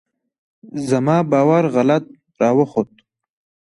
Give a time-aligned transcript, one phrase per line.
[0.89, 2.05] زما باور غلط
[2.39, 2.91] راوخوت.